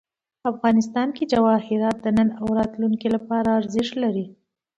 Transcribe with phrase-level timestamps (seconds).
[0.51, 4.25] افغانستان کې جواهرات د نن او راتلونکي لپاره ارزښت لري.